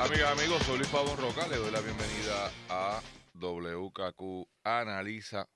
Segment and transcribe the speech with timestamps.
[0.00, 0.62] amigas, amigos.
[0.64, 1.46] Soy Luis Pavón Roca.
[1.48, 3.00] Le doy la bienvenida a
[3.34, 5.48] WKQ Analiza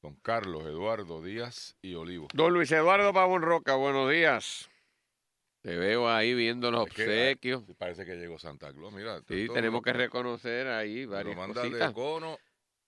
[0.00, 2.28] con Carlos Eduardo Díaz y Olivo.
[2.32, 4.68] Don Luis Eduardo Pavón Roca, buenos días.
[5.62, 7.64] Te veo ahí viendo los que, obsequios.
[7.76, 8.92] Parece que llegó Santa Claus.
[8.92, 11.88] Mira, Sí, tenemos que reconocer ahí lo varias manda cositas.
[11.88, 12.38] de cono.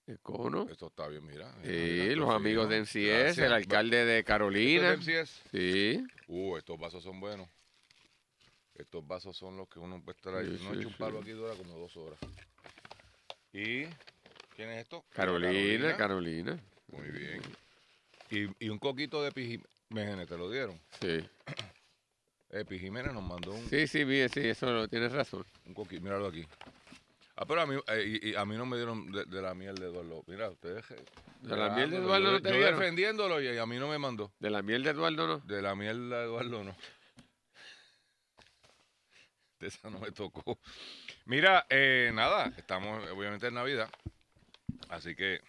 [0.06, 0.66] El cono.
[0.70, 1.53] Esto está bien, mira.
[1.61, 3.39] mira, Sí, mira, los amigos de Gracias.
[3.39, 4.92] el alcalde de ¿Esto Carolina.
[4.95, 5.42] es de MCS?
[5.50, 6.05] Sí.
[6.28, 7.48] Uh, estos vasos son buenos.
[8.78, 10.56] Estos vasos son los que uno puede estar ahí.
[10.56, 12.19] Sí, no sí, hecho un palo aquí dura como dos horas.
[13.52, 13.84] ¿Y
[14.55, 15.05] quién es esto?
[15.10, 16.58] Carolina, Carolina.
[16.92, 17.42] Muy bien.
[18.30, 20.80] Y, y un coquito de Pijiménez, ¿te lo dieron?
[21.00, 21.19] Sí.
[22.50, 25.44] Eh, Pijiménez nos mandó un, Sí, sí, vi, sí, eso lo tienes razón.
[25.66, 26.00] un coquito.
[26.00, 26.47] Míralo aquí.
[27.36, 29.53] Ah, pero a mí, eh, y, y a mí no me dieron de, de la
[29.53, 30.25] miel de Eduardo.
[30.27, 30.83] Mira, ustedes...
[31.42, 32.78] ¿De la miel de Yo- Eduardo no te Yo dieron?
[32.81, 34.33] defendiéndolo y a mí no me mandó.
[34.38, 35.38] De la miel de Eduardo, ¿no?
[35.41, 36.75] De la miel de Eduardo no.
[39.61, 40.59] Esa no me tocó.
[41.27, 43.91] Mira, eh, nada, estamos obviamente en Navidad.
[44.89, 45.41] Así que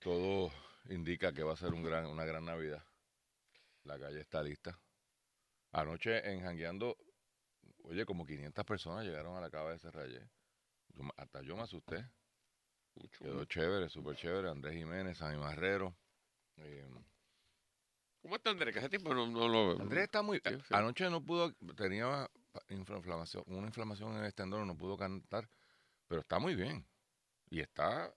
[0.00, 0.52] todo
[0.90, 2.84] indica que va a ser un gran, una gran Navidad.
[3.84, 4.78] La calle está lista.
[5.72, 6.96] Anoche en Jangueando,
[7.84, 10.28] oye, como 500 personas llegaron a la cava de Cerrayé.
[10.94, 12.06] Yo hasta yo me asusté.
[13.18, 14.50] Quedó chévere, súper chévere.
[14.50, 15.96] Andrés Jiménez, Sammy Marrero.
[16.58, 16.86] eh,
[18.22, 18.72] ¿Cómo está Andrés?
[18.72, 19.80] Que hace tiempo no, no lo veo.
[19.82, 20.38] Andrés está muy.
[20.44, 20.74] Sí, sí.
[20.74, 21.52] Anoche no pudo.
[21.76, 22.28] Tenía
[22.68, 25.48] inflamación, una inflamación en el estendón, no pudo cantar.
[26.06, 26.86] Pero está muy bien.
[27.50, 28.12] Y está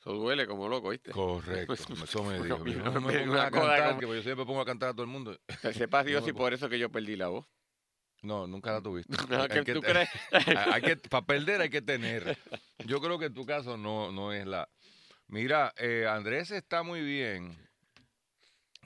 [0.00, 1.10] Eso duele como loco, ¿viste?
[1.12, 1.72] correcto.
[2.04, 2.58] Eso me dijo.
[2.58, 5.02] mira, No me una a cantar, como- que yo siempre pongo a cantar a todo
[5.02, 5.38] el mundo.
[5.62, 7.46] Que sepa Dios No me por eso que yo perdí la voz.
[8.22, 9.16] No, nunca la tuviste.
[9.30, 10.08] No, Hay que tú crees.
[10.30, 12.36] hay que, para perder hay que tener.
[12.84, 14.68] Yo creo que en tu caso no, no es la.
[15.28, 17.56] Mira, eh, Andrés está muy bien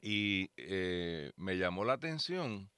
[0.02, 2.70] y eh, me llamó la atención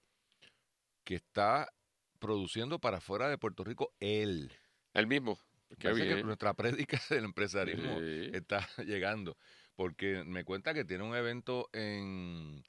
[1.05, 1.73] que está
[2.19, 4.53] produciendo para fuera de Puerto Rico él.
[4.95, 5.39] El mismo.
[5.79, 6.27] Qué Parece que bien.
[6.27, 8.31] nuestra prédica del empresarismo Sí.
[8.33, 9.37] está llegando.
[9.75, 12.63] Porque me cuenta que tiene un evento en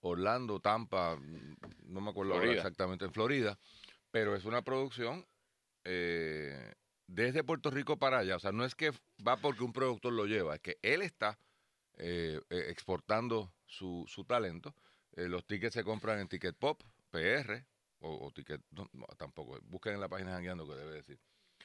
[0.00, 1.18] Orlando, Tampa,
[1.84, 3.58] no me acuerdo ahora exactamente, en Florida,
[4.10, 5.26] pero es una producción
[5.84, 6.74] eh,
[7.06, 8.36] desde Puerto Rico para allá.
[8.36, 8.90] O sea, no es que
[9.26, 11.38] va porque un productor lo lleva, es que él está
[11.96, 14.74] eh, exportando su, su talento.
[15.12, 17.66] Eh, los tickets se compran en Ticket Pop, PR,
[18.00, 21.18] o, o Ticket, no, no, tampoco, busquen en la página Jangueando que debe decir.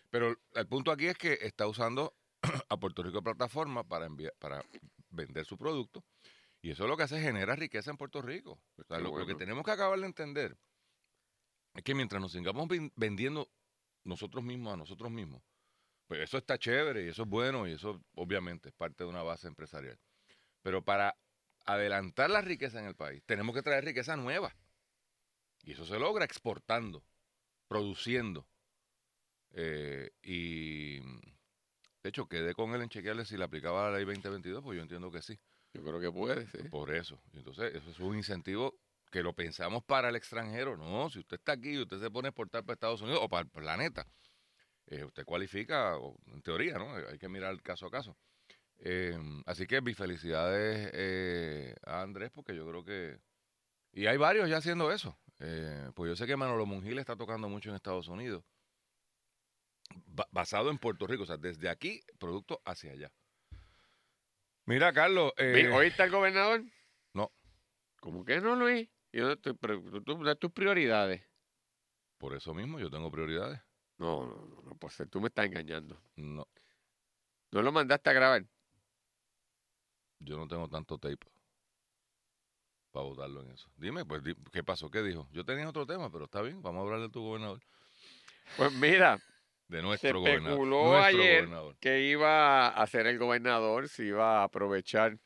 [0.09, 2.15] Pero el punto aquí es que está usando
[2.69, 4.63] a Puerto Rico plataforma para enviar, para
[5.09, 6.03] vender su producto.
[6.61, 8.59] Y eso lo que hace es generar riqueza en Puerto Rico.
[8.77, 10.57] O sea, Qué lo, lo que tenemos que acabar de entender
[11.73, 13.49] es que mientras nos sigamos ven- vendiendo
[14.03, 15.43] nosotros mismos a nosotros mismos,
[16.07, 19.23] pues eso está chévere y eso es bueno y eso obviamente es parte de una
[19.23, 19.99] base empresarial.
[20.61, 21.15] Pero para
[21.67, 24.55] adelantar la riqueza en el país, tenemos que traer riqueza nueva.
[25.63, 27.03] Y eso se logra exportando,
[27.67, 28.47] produciendo.
[29.51, 34.63] Eh, y de hecho, quedé con él en chequearle si le aplicaba la ley 2022,
[34.63, 35.37] pues yo entiendo que sí.
[35.73, 36.69] Yo creo que puede, sí.
[36.69, 37.21] Por eso.
[37.33, 38.79] Entonces, eso es un incentivo
[39.11, 40.77] que lo pensamos para el extranjero.
[40.77, 43.29] No, si usted está aquí y usted se pone a exportar para Estados Unidos o
[43.29, 44.07] para el planeta,
[44.87, 45.97] eh, usted cualifica,
[46.27, 46.95] en teoría, ¿no?
[46.95, 48.17] Hay que mirar caso a caso.
[48.79, 53.19] Eh, así que mis felicidades eh, a Andrés, porque yo creo que.
[53.93, 55.17] Y hay varios ya haciendo eso.
[55.39, 58.43] Eh, pues yo sé que Manolo Mungil está tocando mucho en Estados Unidos.
[60.05, 63.11] ba- basado en Puerto Rico, o sea, desde aquí, producto hacia allá.
[64.65, 65.31] Mira, Carlos.
[65.37, 66.63] eh, ¿Oíste al gobernador?
[67.13, 67.31] No.
[68.01, 68.89] ¿Cómo que no, Luis?
[69.13, 69.55] Yo estoy,
[70.05, 71.23] tú, de tus prioridades.
[72.17, 73.59] Por eso mismo yo tengo prioridades.
[73.97, 75.99] No, no, no, no, pues tú me estás engañando.
[76.15, 76.47] No,
[77.51, 78.45] ¿No lo mandaste a grabar?
[80.19, 81.25] Yo no tengo tanto tape
[82.91, 83.69] para votarlo en eso.
[83.77, 84.21] Dime, pues,
[84.51, 84.89] ¿qué pasó?
[84.89, 85.27] ¿Qué dijo?
[85.31, 87.61] Yo tenía otro tema, pero está bien, vamos a hablarle a tu gobernador.
[88.55, 89.17] Pues mira,
[89.67, 90.51] De se nuestro gobernador.
[90.51, 91.75] especuló Nuestro ayer gobernador.
[91.79, 95.17] que iba a hacer el gobernador, si iba a aprovechar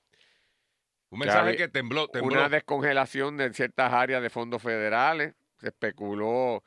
[1.12, 2.36] Un mensaje que tembló, tembló.
[2.40, 5.36] una descongelación de ciertas áreas de fondos federales.
[5.60, 6.64] Se especuló,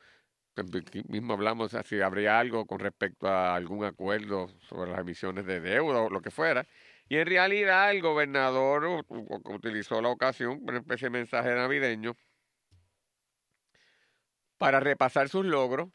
[1.09, 5.99] mismo hablamos, si habría algo con respecto a algún acuerdo sobre las emisiones de deuda
[6.03, 6.65] o lo que fuera.
[7.07, 9.05] Y en realidad el gobernador
[9.45, 12.15] utilizó la ocasión, una especie de mensaje navideño,
[14.57, 15.89] para repasar sus logros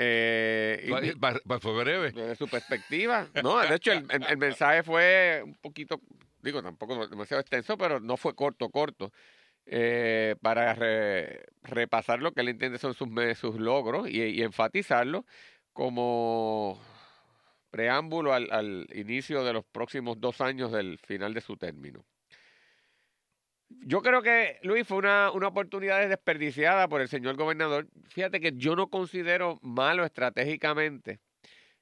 [0.00, 2.12] Eh, y- pa- fue breve.
[2.12, 3.26] desde su perspectiva.
[3.42, 6.00] No, de hecho, el, el- el mensaje fue un poquito,
[6.40, 9.12] digo, tampoco demasiado extenso, pero no fue corto, corto.
[9.70, 15.26] eh, para re- repasar lo que él entiende son sus, sus logros y, y enfatizarlo
[15.74, 16.80] como
[17.70, 22.04] preámbulo al, al inicio de los próximos dos años del final de su término.
[23.68, 27.86] Yo creo que, Luis, fue una, una oportunidad desperdiciada por el señor gobernador.
[28.08, 31.20] Fíjate que yo no considero malo estratégicamente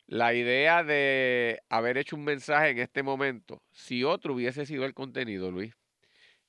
[0.06, 4.94] la idea de haber hecho un mensaje en este momento, si otro hubiese sido el
[4.94, 5.74] contenido, Luis.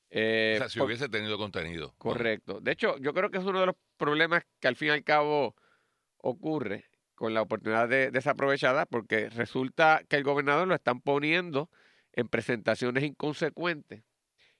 [0.10, 1.94] Eh, o sea, si por- hubiese tenido contenido.
[1.98, 2.60] Correcto.
[2.60, 5.04] De hecho, yo creo que es uno de los problemas que al fin y al
[5.04, 5.56] cabo
[6.18, 6.86] ocurre
[7.18, 11.68] con la oportunidad de, desaprovechada, porque resulta que el gobernador lo están poniendo
[12.14, 14.04] en presentaciones inconsecuentes.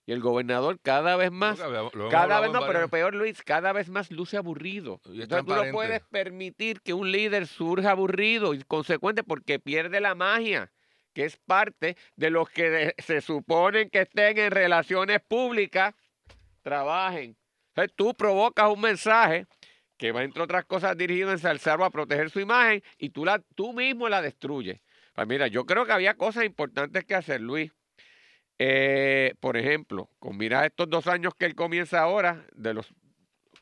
[0.08, 3.14] Y el gobernador cada vez más, lo cada vez en no, pero lo varias- peor,
[3.14, 5.00] Luis, cada vez más luce aburrido.
[5.06, 10.72] Entonces, tú no puedes permitir que un líder surja aburrido, inconsecuente, porque pierde la magia,
[11.14, 15.94] que es parte de los que de- se suponen que estén en relaciones públicas,
[16.64, 17.38] trabajen.
[17.70, 19.46] Entonces, tú provocas un mensaje
[19.98, 23.40] que va, entre otras cosas, dirigido a ensalzar a proteger su imagen y tú, la,
[23.56, 24.80] tú mismo la destruyes.
[25.14, 27.72] Pues mira, yo creo que había cosas importantes que hacer, Luis.
[28.60, 32.94] Eh, por ejemplo, con mirar estos dos años que él comienza ahora, de los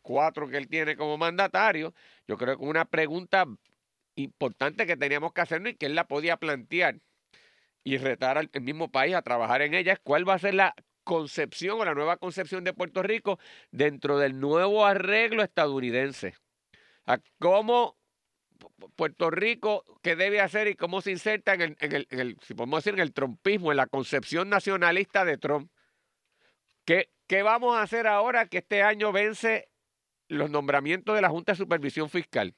[0.01, 1.93] cuatro que él tiene como mandatario,
[2.27, 3.45] yo creo que una pregunta
[4.15, 6.99] importante que teníamos que hacernos y que él la podía plantear
[7.83, 10.73] y retar al mismo país a trabajar en ella es cuál va a ser la
[11.05, 13.39] concepción o la nueva concepción de Puerto Rico
[13.71, 16.35] dentro del nuevo arreglo estadounidense.
[17.39, 17.97] Cómo
[18.59, 22.53] Pu- Puerto Rico, qué debe hacer y cómo se inserta en el, en el- si
[22.53, 25.71] podemos decir, en el trumpismo, en la concepción nacionalista de Trump.
[26.85, 29.69] ¿Qué, ¿Qué vamos a hacer ahora que este año vence
[30.27, 32.55] los nombramientos de la Junta de Supervisión Fiscal?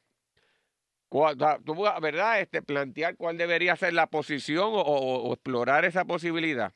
[1.09, 2.41] ¿Verdad?
[2.41, 6.73] Este, plantear cuál debería ser la posición o explorar esa posibilidad.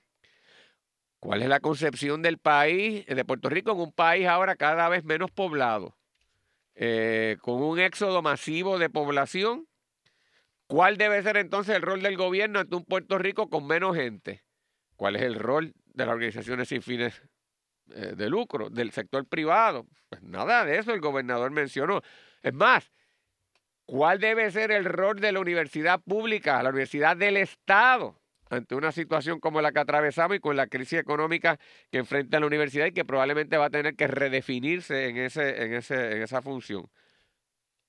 [1.21, 5.05] ¿Cuál es la concepción del país, de Puerto Rico, en un país ahora cada vez
[5.05, 5.95] menos poblado?
[6.75, 9.67] eh, con un éxodo masivo de población,
[10.67, 14.43] ¿cuál debe ser entonces el rol del gobierno ante un Puerto Rico con menos gente?
[14.95, 17.21] ¿Cuál es el rol de las organizaciones sin fines
[17.93, 19.85] eh, de lucro, del sector privado?
[20.09, 22.01] Pues nada de eso el gobernador mencionó.
[22.41, 22.91] Es más,
[23.85, 28.20] ¿cuál debe ser el rol de la universidad pública, la universidad del Estado?
[28.51, 31.57] Ante una situación como la que atravesamos y con la crisis económica
[31.89, 35.73] que enfrenta la universidad y que probablemente va a tener que redefinirse en, ese, en,
[35.73, 36.89] ese, en esa función.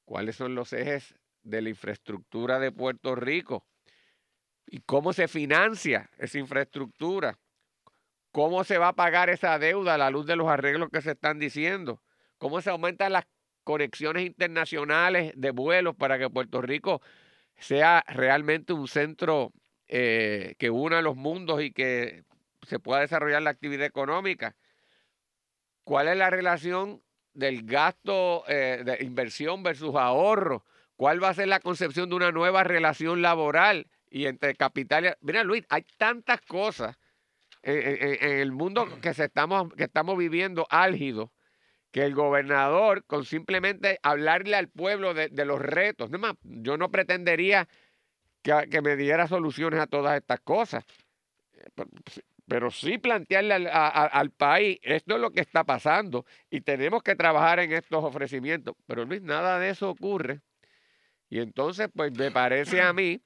[0.04, 3.66] ¿Cuáles son los ejes de la infraestructura de Puerto Rico?
[4.66, 7.36] ¿Y cómo se financia esa infraestructura?
[8.30, 11.10] ¿Cómo se va a pagar esa deuda a la luz de los arreglos que se
[11.10, 12.00] están diciendo?
[12.38, 13.24] ¿Cómo se aumentan las
[13.64, 17.02] conexiones internacionales de vuelos para que Puerto Rico
[17.56, 19.52] sea realmente un centro
[19.94, 22.24] eh, que una los mundos y que
[22.62, 24.56] se pueda desarrollar la actividad económica.
[25.84, 27.02] ¿Cuál es la relación
[27.34, 30.64] del gasto eh, de inversión versus ahorro?
[30.96, 35.08] ¿Cuál va a ser la concepción de una nueva relación laboral y entre capital y...
[35.20, 36.96] Mira, Luis, hay tantas cosas
[37.62, 41.34] en, el mundo que, se estamos, que estamos viviendo álgido
[41.90, 46.78] que el gobernador, con simplemente hablarle al pueblo de, de los retos, no más, yo
[46.78, 47.68] no pretendería
[48.42, 50.84] que, me diera soluciones a todas estas cosas.
[51.54, 51.84] Eh,
[52.46, 57.14] pero- sí plantearle al, al país, esto es lo que está pasando y tenemos que
[57.14, 58.74] trabajar en estos ofrecimientos.
[58.86, 60.42] Pero Luis, nada de eso ocurre.
[61.30, 63.22] Y entonces, pues me parece a mí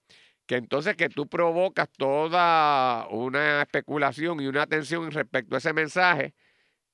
[0.47, 6.35] que entonces que tú provocas toda una especulación y una tensión respecto a ese mensaje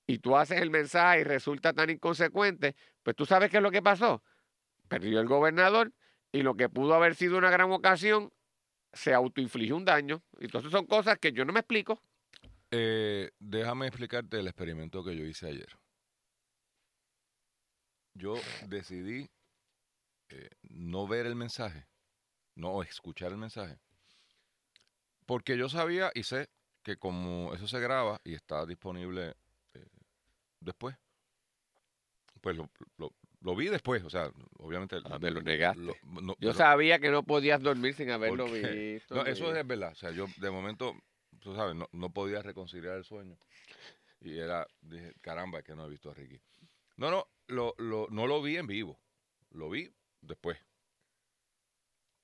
[0.06, 3.70] y tú haces el mensaje y resulta tan inconsecuente, pues tú sabes qué es lo
[3.70, 4.22] que pasó.
[4.88, 5.92] Perdió el gobernador
[6.32, 8.32] y lo que pudo haber sido una gran ocasión
[8.92, 10.22] se autoinfligió un daño.
[10.40, 12.02] Entonces son cosas que yo no me explico.
[12.70, 15.68] Eh, déjame explicarte el experimento que yo hice ayer.
[18.14, 18.34] Yo
[18.68, 19.30] decidí
[20.28, 21.86] eh, no ver el mensaje,
[22.54, 23.78] no escuchar el mensaje,
[25.26, 26.48] porque yo sabía y sé
[26.82, 29.34] que como eso se graba y está disponible
[29.74, 29.86] eh,
[30.60, 30.96] después,
[32.40, 33.12] pues lo, lo-
[33.42, 34.96] lo vi después, o sea, obviamente...
[35.04, 35.80] Ah, me lo negaste.
[35.82, 39.14] lo- no, Yo sabía que no podías dormir sin haberlo visto.
[39.14, 39.92] No, eso es verdad.
[39.92, 40.94] O sea, yo de momento,
[41.40, 43.36] tú sabes, no, no podía reconciliar el sueño.
[44.20, 46.40] Y era, dije, caramba, es que no he visto a Ricky.
[46.96, 49.00] No, no, lo, lo, no lo vi en vivo.
[49.50, 50.58] Lo vi después.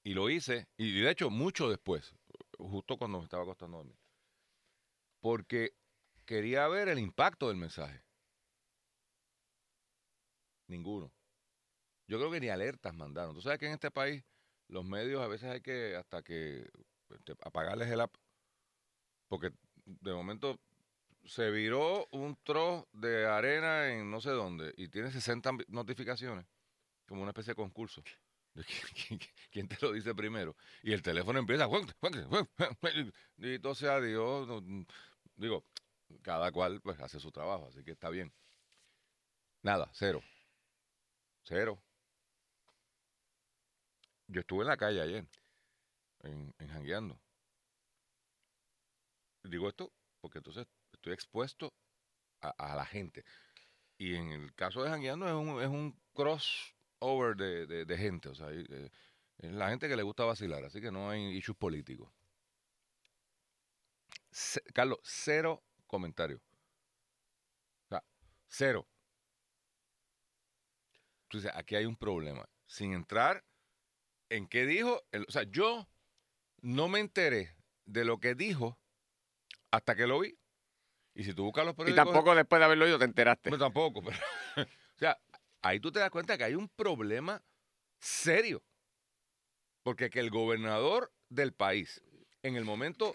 [0.05, 2.15] Y lo hice, y de hecho, mucho después,
[2.57, 3.99] justo cuando me estaba acostando a dormir.
[5.21, 5.73] Porque
[6.25, 8.01] quería ver el impacto del mensaje.
[10.69, 11.13] Ninguno.
[12.07, 13.35] Yo creo que ni alertas mandaron.
[13.35, 14.25] Tú sabes que en este país
[14.69, 16.69] los medios a veces hay que hasta que
[17.11, 18.15] este, apagarles el app.
[19.29, 19.51] Porque
[19.85, 20.59] de momento
[21.25, 26.47] se viró un trozo de arena en no sé dónde y tiene 60 notificaciones,
[27.07, 28.03] como una especie de concurso.
[29.53, 30.57] ¿Quién, te lo dice primero?
[30.83, 31.69] Y el teléfono empieza,
[33.39, 34.87] y sea Dios, no-
[35.37, 35.65] digo,
[36.23, 38.33] cada cual pues hace su trabajo, así que está bien.
[39.63, 40.21] Nada, cero.
[41.49, 41.83] Cero.
[44.27, 45.27] Yo estuve en la calle ayer,
[46.21, 47.19] en, en.
[49.45, 49.91] Digo esto
[50.21, 51.73] porque entonces estoy expuesto
[52.43, 53.25] a, a la gente.
[53.97, 58.29] Y en el caso de jangueando es un, es un crossover de, de, gente.
[58.29, 58.91] O sea, eh,
[59.39, 62.13] es la gente que le gusta vacilar, así que no hay issues políticos.
[64.75, 66.43] Carlos, cero comentarios.
[67.87, 68.05] O sea,
[68.49, 68.87] cero.
[71.29, 72.49] Tú dices, aquí hay un problema.
[72.67, 73.45] Sin entrar
[74.31, 75.03] en qué dijo.
[75.13, 75.87] el- o sea, yo
[76.61, 77.55] no me enteré
[77.87, 78.79] de lo que dijo
[79.71, 80.39] hasta que lo vi.
[81.15, 82.05] Y si tú buscas los Y periódicos.
[82.13, 83.51] tampoco después de haberlo oído te enteraste.
[83.51, 84.03] Pues tampoco.
[84.03, 84.17] pero-
[84.69, 85.19] o sea,
[85.63, 87.43] ahí tú te das cuenta que hay un problema
[88.01, 88.63] serio.
[89.83, 92.03] Porque que el gobernador del país,
[92.43, 93.15] en el momento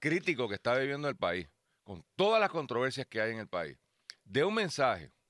[0.00, 1.48] crítico que está viviendo el país,
[1.84, 3.76] con todas las controversias que hay en el país,
[4.24, 5.21] dé un mensaje y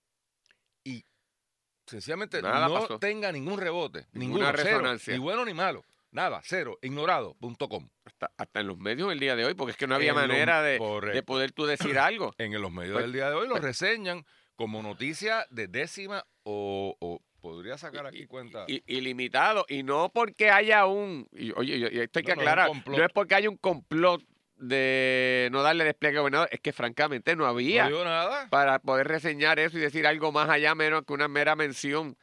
[1.93, 2.99] sencillamente Nada no pasó.
[2.99, 5.13] tenga ningún rebote, Ninguna ninguno, cero, resonancia.
[5.13, 7.89] ni bueno ni malo, nada, cero, ignorado.com.
[8.05, 10.17] Hasta, hasta en los medios el día de hoy, porque es que no había En
[10.17, 10.79] manera de,
[11.25, 12.35] poder tú decir algo.
[12.39, 14.25] En los medios Pues- del día de hoy lo reseñan
[14.57, 18.65] como noticia de décima o, o podría sacar aquí cuenta.
[18.69, 19.65] I- ilimitado.
[19.69, 21.27] Y no porque haya un.
[21.33, 22.69] y, oye, y- y esto hay que No, no es un aclarar.
[22.69, 22.99] complot.
[22.99, 24.23] No es porque haya un complot
[24.63, 26.49] de no darle despliegue al gobernador.
[26.53, 28.49] Es que francamente no no había digo nada.
[28.49, 32.17] para poder reseñar eso y decir algo más allá, menos que una mera mención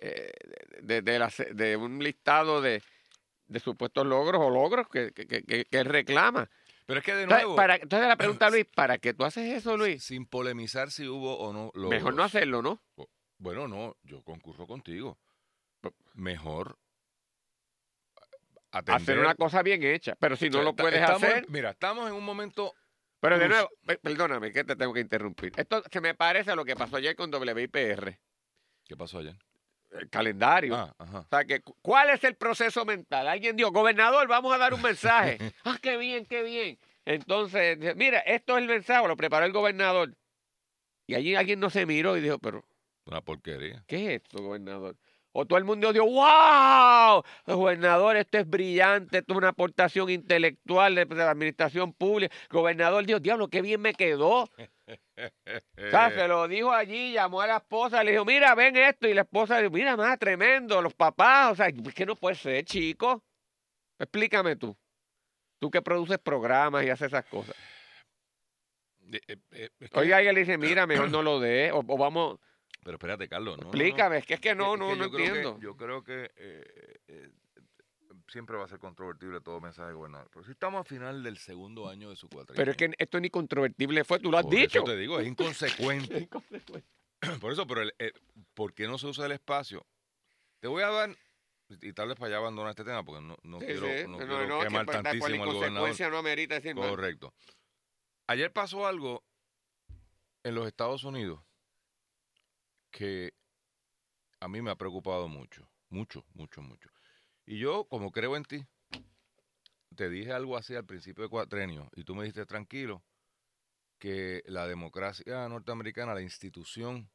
[0.00, 0.30] eh,
[0.82, 2.82] de, de la de un listado de,
[3.48, 6.48] de supuestos logros o logros que, que, reclama.
[6.86, 9.52] Pero es que de Entonces, nuevo, para, entonces la pregunta, Luis, ¿para qué tú haces
[9.52, 10.04] eso, Luis?
[10.04, 11.90] sin polemizar si hubo o no logros.
[11.90, 12.80] Mejor no hacerlo, ¿no?
[13.38, 15.18] Bueno, no, yo concurro contigo.
[15.80, 15.90] Pe-
[18.86, 20.14] Hacer una cosa bien hecha.
[20.18, 21.46] Pero si o no sea, lo puedes estamos hacer.
[21.48, 22.74] mira, estamos en un momento
[23.20, 25.52] Pero de nuevo, pe- perdóname que te tengo que interrumpir.
[25.56, 28.18] Esto se me parece a lo que pasó ayer con WIPR,
[28.84, 29.36] ¿Qué pasó ayer?
[29.92, 30.74] el calendario.
[30.76, 31.18] Ah, ajá.
[31.20, 33.26] O sea, que, cu- ¿cuál es el proceso mental?
[33.28, 35.38] Alguien dijo, gobernador, vamos a dar un mensaje.
[35.64, 36.78] ah, qué bien, qué bien.
[37.06, 40.14] Entonces, mira, esto es el mensaje, lo preparó el gobernador.
[41.06, 42.64] Y allí alguien no se miró y dijo, pero,
[43.06, 43.84] Una porquería.
[43.86, 44.96] ¿qué es esto, gobernador?
[45.38, 47.22] O todo el mundo dijo, ¡wow!
[47.46, 52.34] Gobernador, esto es brillante, esto es una aportación intelectual de, la administración pública.
[52.48, 54.44] Gobernador dijo, diablo, qué bien me quedó.
[54.44, 59.08] O sea, se lo dijo allí, llamó a la esposa, le dijo, mira, ven esto.
[59.08, 61.52] Y la esposa dijo, mira, más tremendo, los papás.
[61.52, 63.22] O sea, que no puede ser, chico.
[63.98, 64.74] Explícame tú.
[65.58, 67.54] Tú que produces programas y haces esas cosas.
[69.12, 71.72] Eh, eh, eh, es que- Oiga, ella le dice, mira, mejor no lo dé.
[71.72, 72.38] O, o vamos,
[72.86, 73.56] Pero espérate, Carlos.
[73.56, 73.76] No, no, no.
[73.76, 74.18] explícame.
[74.18, 75.58] Es que es que no, Es no, que no que- entiendo.
[75.58, 77.30] yo creo que eh, eh,
[78.28, 80.28] siempre va a ser controvertible todo mensaje de gobernador.
[80.32, 82.54] Pero si estamos a final del segundo año de su cuatrienio.
[82.60, 84.84] Pero es que esto ni controvertible fue, tú lo has Por eso dicho.
[84.84, 86.28] te digo, es inconsecuente.
[87.40, 88.12] Por eso, pero el- eh,
[88.54, 89.84] ¿por qué no se usa el espacio?
[90.60, 91.10] Te voy a dar,
[91.68, 94.18] y tal vez para allá abandonar este tema, porque no, no Sí, quiero, sí, no
[94.18, 96.10] quiero quemar tantísimo al gobernador.
[96.12, 96.76] no amerita decir.
[96.76, 97.34] Correcto.
[98.28, 99.24] Ayer pasó algo
[100.44, 101.40] en los Estados Unidos
[102.96, 103.34] que
[104.40, 106.88] a mí me ha preocupado mucho, mucho, mucho, mucho.
[107.44, 108.66] Y yo, como creo en ti,
[109.94, 113.04] te dije algo así al principio de cuatrenio y tú me dijiste tranquilo
[113.98, 117.10] que la democracia norteamericana, la institución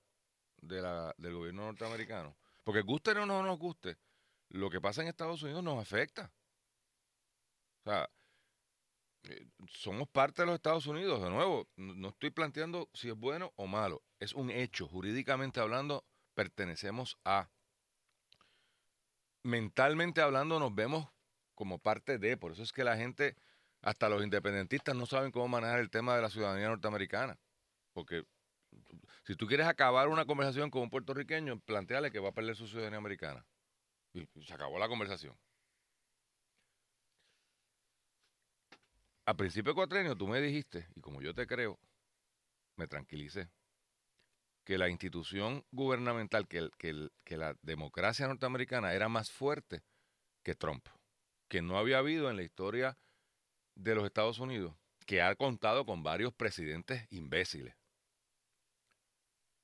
[0.61, 3.97] de la, del gobierno norteamericano, porque guste o no nos guste,
[4.49, 6.31] lo que pasa en Estados Unidos nos afecta.
[7.79, 8.07] O sea,
[9.23, 13.53] eh, somos parte de los Estados Unidos, de nuevo, no estoy planteando si es bueno
[13.55, 17.49] o malo, es un hecho, jurídicamente hablando, pertenecemos a.
[19.43, 21.07] Mentalmente hablando, nos vemos
[21.55, 23.35] como parte de, por eso es que la gente,
[23.81, 27.39] hasta los independentistas, no saben cómo manejar el tema de la ciudadanía norteamericana,
[27.93, 28.23] porque
[29.23, 32.67] si tú quieres acabar una conversación con un puertorriqueño, planteale que va a perder su
[32.67, 33.45] ciudadanía americana.
[34.13, 35.37] Y se acabó la conversación.
[39.31, 41.79] A principio de cuatrenio tú me dijiste, y como yo te creo,
[42.75, 43.49] me tranquilicé,
[44.65, 49.83] que la institución gubernamental, que, que la democracia norteamericana era más fuerte
[50.43, 50.85] que Trump,
[51.47, 52.97] que no había habido en la historia
[53.73, 57.73] de los Estados Unidos, que ha contado con varios presidentes imbéciles.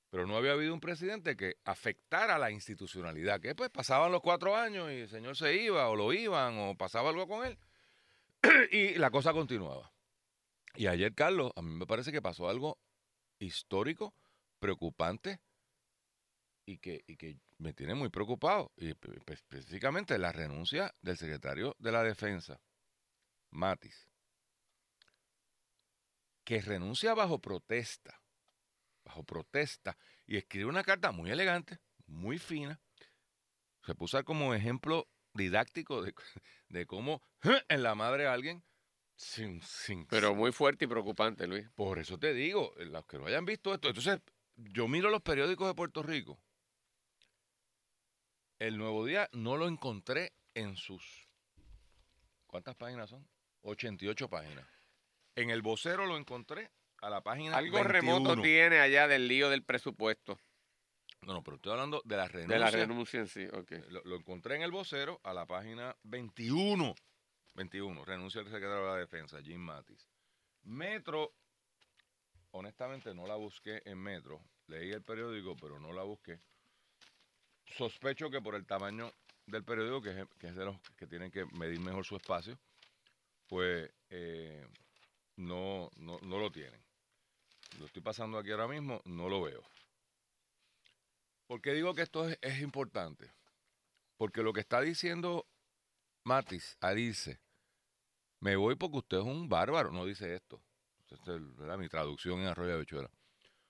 [0.10, 4.56] pero no había habido un presidente que afectara la institucionalidad, que pues pasaban los cuatro
[4.56, 7.60] años y el señor se iba o lo iban o pasaba algo con él
[8.72, 9.92] y la cosa continuaba.
[10.76, 12.78] Y ayer, Carlos, a mí me parece que pasó algo
[13.40, 14.14] histórico,
[14.60, 15.40] preocupante
[16.66, 18.72] y que, y que me tiene muy preocupado.
[18.78, 22.60] Y espe- específicamente la renuncia del secretario de la Defensa,
[23.52, 24.08] Matis,
[26.44, 28.22] que renuncia bajo protesta,
[29.04, 32.80] bajo protesta, y escribe una carta muy elegante, muy fina.
[33.84, 35.08] Se puso como ejemplo
[35.38, 36.14] didáctico de,
[36.70, 37.22] de cómo
[37.70, 38.64] en la madre a alguien
[39.16, 41.68] sin, sin, Pero muy fuerte y preocupante, Luis.
[41.76, 44.20] por eso te digo, eh, los que no hayan visto esto, entonces
[44.56, 46.40] yo miro los periódicos de Puerto Rico.
[48.60, 51.28] El Nuevo Día no lo encontré en sus...
[52.46, 53.28] ¿Cuántas páginas son?
[53.62, 54.66] 88 páginas.
[55.36, 58.42] En el vocero lo encontré a la página Algo remoto 21.
[58.42, 60.40] tiene allá del lío del presupuesto,
[61.28, 62.56] No, no, pero estoy hablando de la renuncia.
[62.56, 63.46] de la renuncia en sí.
[63.48, 63.72] ok.
[63.90, 66.96] Lo, lo encontré en el vocero a la página 21.
[67.54, 70.08] 21, renuncia del secretario de la Defensa, Jim Mattis.
[70.64, 71.34] Metro,
[72.52, 74.40] honestamente no la busqué en Metro.
[74.68, 76.40] Leí el periódico, pero no la busqué.
[77.66, 79.12] Sospecho que por el tamaño
[79.48, 82.58] del periódico, que es, que es de los que tienen que medir mejor su espacio,
[83.48, 84.66] pues eh,
[85.36, 86.82] no, no, no lo tienen.
[87.80, 89.62] Lo estoy pasando aquí ahora mismo, no lo veo.
[91.48, 93.32] ¿Por qué digo que esto es, importante?
[94.18, 95.48] Porque lo que está diciendo
[96.26, 97.40] Matis, a dice,
[98.42, 100.62] me voy porque usted es un bárbaro, no dice esto.
[101.10, 103.10] Esta es mi traducción en Arroyo de Bichuela.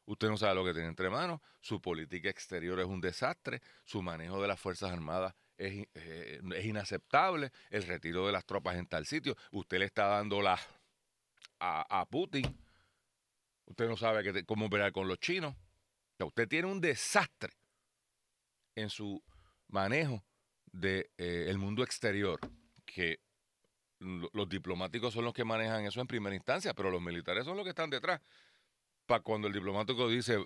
[0.05, 4.01] Usted no sabe lo que tiene entre manos, su política exterior es un desastre, su
[4.01, 9.05] manejo de las Fuerzas Armadas es, eh, inaceptable, el retiro de las tropas en tal
[9.05, 10.57] sitio, usted le está dando la
[11.59, 12.45] a, Putin,
[13.65, 15.55] usted no sabe cómo operar con los chinos,
[16.19, 17.51] usted tiene un desastre
[18.77, 19.21] en su
[19.67, 20.23] manejo
[20.71, 22.39] del de, eh, el mundo exterior,
[22.85, 23.19] que
[23.99, 27.57] lo- los diplomáticos son los que manejan eso en primera instancia, pero los militares son
[27.57, 28.21] los que están detrás.
[29.07, 30.45] Para cuando el diplomático dice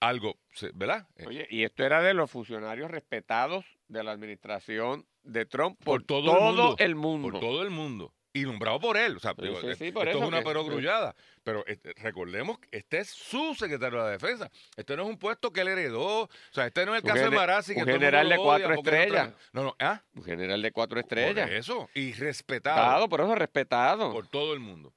[0.00, 1.06] algo, se- ¿verdad?
[1.16, 6.00] Eh, Oye, y esto era de los funcionarios respetados de la administración de Trump por,
[6.00, 6.76] Por todo el mundo.
[6.78, 7.30] el mundo.
[7.30, 8.12] por todo el mundo.
[8.32, 9.16] Y nombrado por él.
[9.16, 11.14] O sea, Sí, digo, sí, eh, sí, por esto eso es una que- perogrullada.
[11.42, 14.50] Pero este, recordemos que este es su secretario de la defensa.
[14.76, 16.24] Este no es un puesto que él heredó.
[16.24, 17.74] O sea, este no es el Un caso de Marazzi.
[17.74, 19.32] que un general de cuatro estrellas.
[19.52, 20.02] No, no, ¿ah?
[20.14, 21.50] Un general de cuatro Por estrellas.
[21.50, 21.88] eso.
[21.94, 22.76] Y respetado.
[22.76, 24.12] Respetado, por eso respetado.
[24.12, 24.94] por todo el mundo.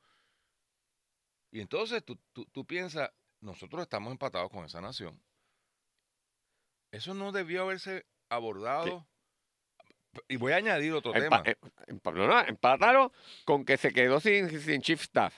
[1.51, 5.21] Y entonces tú, tú, tú piensas, nosotros estamos empatados con esa nación.
[6.91, 9.07] Eso no debió haberse abordado.
[10.27, 11.55] Y voy a añadir otro Empa- tema.
[11.87, 13.11] em- no, no, empátalo
[13.45, 15.37] con que se quedó sin, sin chief staff.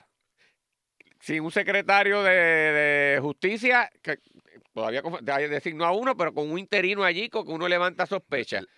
[1.19, 4.19] Sin un secretario de, de justicia, que
[4.73, 5.01] todavía
[5.47, 8.05] designó a uno, pero con un interino allí, con que uno levanta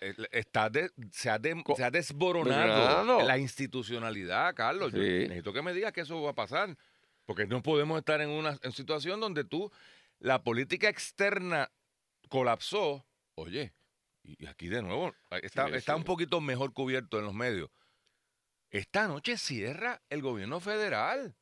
[0.00, 4.92] el- está de- se, ha de- Co- se ha desboronado la institucionalidad, Carlos.
[4.92, 6.76] Yo necesito que me digas que eso va a pasar.
[7.24, 9.72] Porque no podemos estar en una en situación donde tú,
[10.20, 11.68] la política externa
[12.28, 13.04] colapsó.
[13.34, 13.72] Oye,
[14.38, 15.98] y aquí de nuevo, está, Sí, está sí.
[15.98, 17.70] un poquito mejor cubierto en los medios.
[18.70, 21.36] Esta noche cierra el gobierno federal.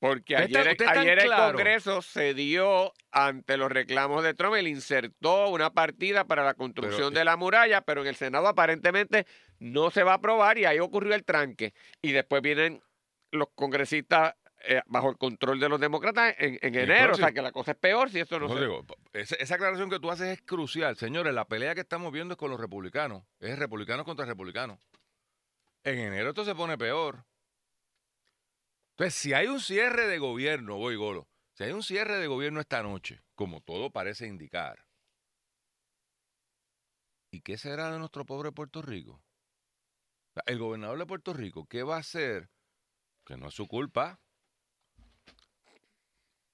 [0.00, 1.52] Porque está- ayer, está el claro.
[1.54, 7.18] Congreso cedió ante los reclamos de Trump, él insertó una partida para la construcción Pero,
[7.18, 9.26] de la muralla, pero en el Senado aparentemente
[9.58, 11.74] no se va a aprobar y ahí ocurrió el tranque.
[12.00, 12.80] Y después vienen
[13.32, 17.52] los congresistas eh, bajo el control de los demócratas en, enero, o sea que la
[17.52, 18.64] cosa es peor si esto no Por se...
[18.64, 20.96] eso esa, esa aclaración que tú haces es crucial.
[20.96, 23.24] Señores, la pelea que estamos viendo es con los republicanos.
[23.38, 24.78] Es republicanos contra republicanos.
[25.84, 27.24] En enero esto se pone peor.
[28.90, 32.60] Entonces, si hay un cierre de gobierno, voy golo, si hay un cierre de gobierno
[32.60, 34.84] esta noche, como todo parece indicar,
[37.30, 39.22] ¿y qué será de nuestro pobre Puerto Rico?
[40.46, 42.50] El gobernador de Puerto Rico, ¿qué va a hacer?
[43.24, 44.20] Que no es su culpa.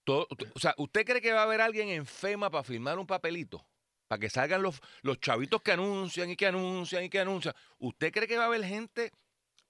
[0.05, 3.07] Todo- o sea, ¿usted cree que va a haber alguien en FEMA para firmar un
[3.07, 3.67] papelito?
[4.07, 7.55] Para que salgan los, los chavitos que anuncian y que anuncian y que anuncian.
[7.79, 9.11] ¿Usted cree que va a haber gente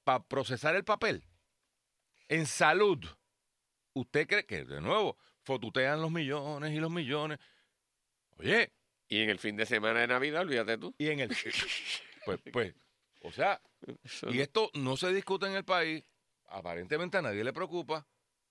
[0.02, 1.22] para procesar el papel?
[2.28, 2.98] En salud.
[3.92, 7.38] ¿Usted cree que, de nuevo, fotutean los millones y los millones?
[8.38, 8.72] Oye,
[9.08, 10.94] Y en el fin de semana de Navidad, olvídate tú.
[10.98, 11.30] y en el...
[12.24, 12.74] Pues, pues,
[13.20, 13.60] o sea,
[14.30, 16.02] y esto no se discute en el país.
[16.46, 18.06] Aparentemente a nadie le preocupa.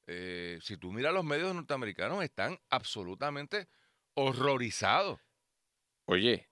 [0.08, 3.68] Eh, si tú miras los medios norteamericanos, están absolutamente
[4.16, 5.20] horrorizados.
[6.06, 6.50] Oye,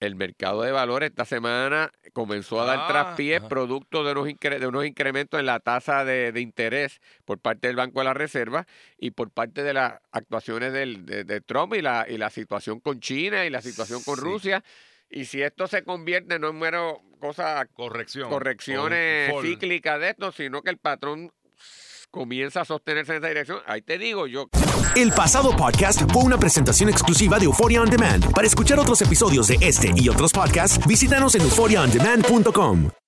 [0.00, 3.48] el mercado de valores esta semana comenzó a dar Ah, traspié ajá.
[3.48, 7.68] producto de unos, incre- de unos incrementos en la tasa de, de interés por parte
[7.68, 8.66] del Banco de la Reserva
[8.98, 12.80] y por parte de las actuaciones del, de, de Trump y la, y la situación
[12.80, 14.22] con China y la situación con Sí.
[14.22, 14.64] Rusia.
[15.08, 18.28] Y si esto se convierte no en mero cosa, Corrección.
[18.30, 21.30] correcciones cíclicas de esto, sino que el patrón
[22.12, 24.48] comienza a sostenerse en esa dirección, ahí te digo yo.
[24.94, 28.32] El pasado podcast fue una presentación exclusiva de Euphoria On Demand.
[28.32, 32.92] Para escuchar otros episodios de este y otros podcasts, visítanos en euphoriaondemand.com.